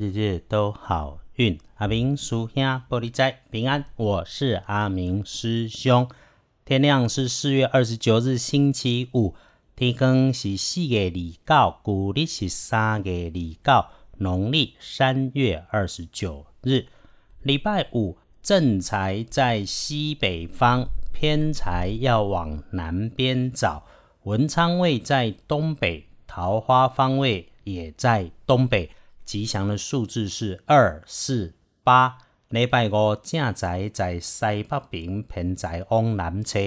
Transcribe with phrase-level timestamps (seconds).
[0.00, 1.58] 日日都好运。
[1.74, 6.08] 阿明叔兄玻璃斋平安，我是阿明师兄。
[6.64, 9.34] 天亮是四月二十九日星期五，
[9.76, 11.12] 天光是四月
[11.46, 16.86] 二九，古历是三月二九，农历三月二十九日，
[17.42, 18.16] 礼拜五。
[18.40, 23.84] 正财在西北方，偏财要往南边找。
[24.22, 28.90] 文昌位在东北，桃花方位也在东北。
[29.30, 32.18] 吉祥的数字是二、四、八。
[32.48, 36.58] 礼拜五正财在西北边，偏财往南侧。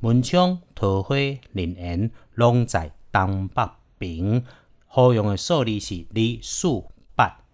[0.00, 1.14] 文昌、桃花、
[1.52, 4.42] 人缘拢在东北边。
[4.86, 6.84] 好用的数字是二、四、
[7.14, 7.44] 八。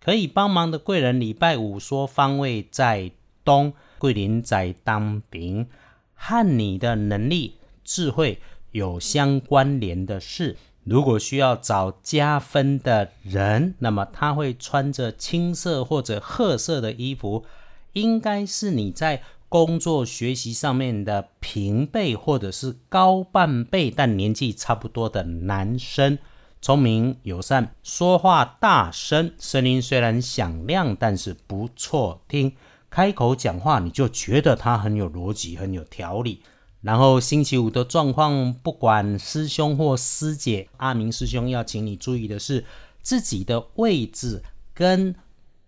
[0.00, 3.10] 可以帮忙的贵人，礼拜五说方位在。
[3.44, 5.66] 东桂林在当兵，
[6.14, 10.56] 和你的能力、智慧有相关联的事。
[10.84, 17.44] 如果需要找加分的人，那么他会穿着青色或者褐色的衣服，
[17.92, 26.18] 应该是你在工作学习上面的平辈或者是高半辈，但年纪差不多的男生。
[26.60, 32.52] 聪明友善，说话大声，声音虽然响亮，但是不错听。
[32.88, 36.40] 开口讲话，你就觉得他很有逻辑、很有条理。
[36.82, 42.64] 然后星期五的状况，不管师兄或师姐，阿明师兄要请你注意的是，
[43.02, 44.42] 自己的位置
[44.74, 45.14] 跟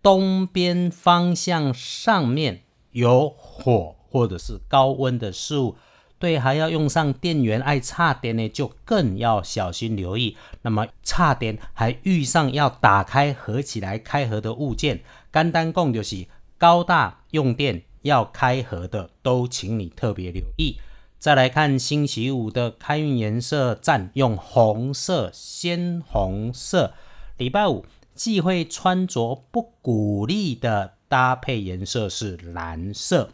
[0.03, 5.77] 东边方向上面有火或者是高温的事物。
[6.19, 10.37] 对，还要用上电源，爱差点呢，就更要小心留意。
[10.63, 16.27] 那么差点还遇上要打开合起来开合的物件，干单讲就是。
[16.57, 20.79] 高大用电要开合的，都请你特别留意。
[21.25, 26.93] 再来看星期五的开运颜色，占用红色、鲜红色。
[27.39, 33.31] 礼拜五忌讳穿着不鼓励的搭配颜色是蓝色。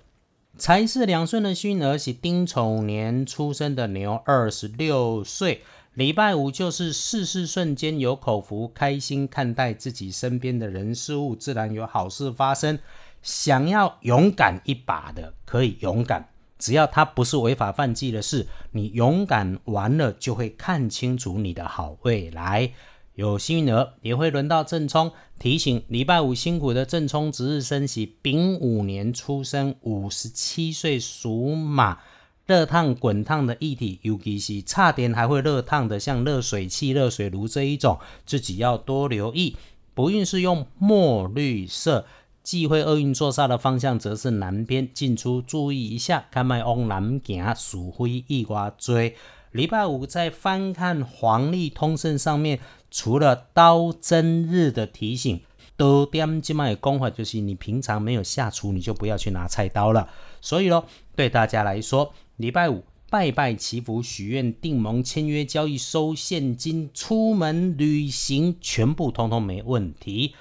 [0.56, 5.64] 财是两顺的虚儿是丁丑年出生的牛，二十六岁。
[5.94, 12.78] 礼拜五就是事事瞬间有口福，开心看待自己身边的人事物，自然有好事发生。
[13.20, 16.28] 想要勇敢一把的，可以勇敢，
[16.60, 22.70] 只要他不是违法犯纪的事，你勇敢完了就会看清楚你的好未来。
[23.16, 31.98] 有幸运儿也会轮到正冲，提醒礼拜五辛苦的正冲值日生喜丙午年出生，五十七岁属马，
[32.46, 39.56] 热烫滚烫的液体，尤其是差点还会热烫的，像热水器、热水炉这一种，自己要多留意。
[39.92, 42.06] 不运是用墨绿色。
[42.42, 49.14] 忌讳厄运坐煞的方向则是南边，进出注意一下，看卖往南行，鼠灰一瓜追。
[49.52, 55.40] 礼拜五在翻看黄历通胜上面，除了刀针日的提醒，
[55.76, 60.08] 多点今麦的功法就是你平常没有下厨，你就不要去拿菜刀了。
[60.40, 60.86] 所以咯，
[61.16, 70.34] 对大家来说，礼拜五拜拜祈福、许愿、订盟、签约、交易、收现金、出门旅行，全部通通没问题。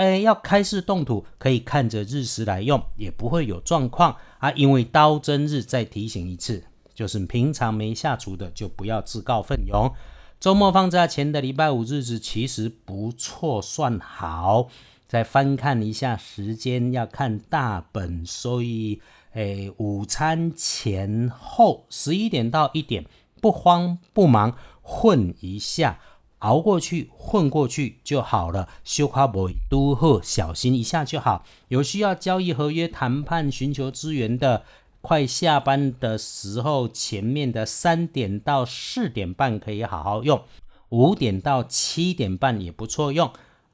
[0.00, 4.50] 哎，要开市动土，可以看着日食来用，也不会有状况啊。
[4.52, 9.92] 因为刀真日再提醒一次，就是平常没下厨的，就不要自告奋勇。
[10.40, 14.68] 周末放假前的礼拜五日子其实不错，算好。
[15.06, 19.02] 再翻看一下时间，要看大本，所以
[19.34, 23.04] 哎，午餐前后十一点到一点，
[23.42, 25.98] 不慌不忙，混一下。
[26.40, 28.68] 熬过去，混过去就好了。
[28.84, 31.44] 修卡不都喝，小心一下就好。
[31.68, 34.64] 有需要交易、合约、谈判、寻求资源的，
[35.00, 40.42] 快下班的时候，前面的三点到四点半可以好好用，
[40.90, 43.30] 五点到七点半也不错用。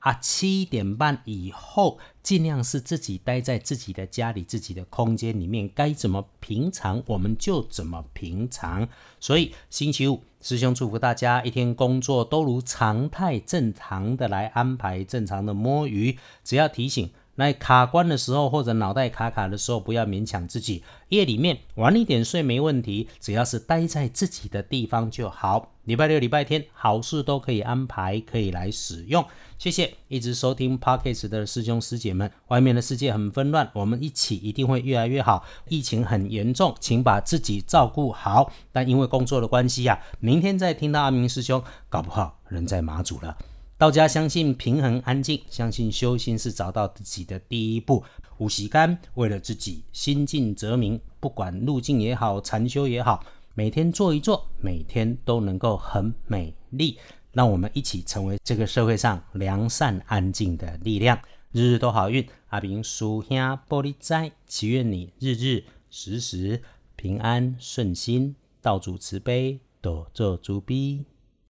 [0.06, 8.89] 啊，七点半以后，尽量是自己待在自己的家里、自己的空间里面，该怎么平常我们就怎么平常。
[9.19, 16.16] 所以星期五，师兄祝福大家一天工作都如常态正常的来安排，正常的摸鱼。
[16.45, 20.83] 只要提醒，那卡关的时候或者脑袋卡卡的时候，不要勉强自己。
[21.10, 25.72] 夜里面晚一点睡没问题，只要是待在自己的地方就好。
[25.84, 29.24] 礼拜六、礼拜天，好事都可以安排，可以来使用。
[29.56, 32.28] 谢谢一直收听 Podcast 的师兄师姐们。
[32.48, 35.44] 外面的世界很纷乱，我们一起一定会越来越好。
[35.68, 38.50] 疫情很严重，请把自己照顾好。
[38.72, 43.36] 但因为工作的关系呀，明天再听到阿明师兄，搞不好人在马祖了。
[43.78, 48.03] 道家相信平衡安静，相信修心是找到自己的第一步。
[48.39, 50.99] 五习干为了自己，心静则明。
[51.21, 56.97] 不管路径也好，禅修也好，每天做一做，每天都能够很美丽。
[57.33, 61.19] 让我们一起成为这个社会上良善安静的力量。
[61.53, 63.37] 日日都好运，阿平叔兄
[63.69, 66.63] 玻璃斋，祈愿你日日时时
[66.97, 71.05] 平安顺心，道主慈悲，多做诸逼。